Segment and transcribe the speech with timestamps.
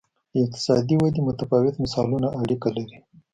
[0.33, 2.97] د اقتصادي ودې متفاوت مثالونه اړیکه لري.